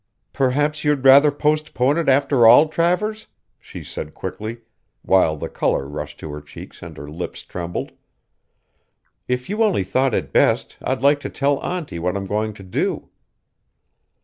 [0.33, 3.27] "Perhaps you'd rather postpone it after all, Travers?"
[3.59, 4.61] she said quickly,
[5.03, 7.91] while the color rushed to her cheeks and her lips trembled.
[9.27, 12.63] "If you only thought it best I'd like to tell auntie what I'm going to
[12.63, 13.09] do."